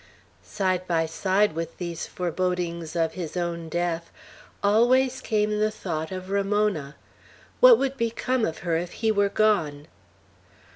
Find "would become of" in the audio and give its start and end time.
7.77-8.57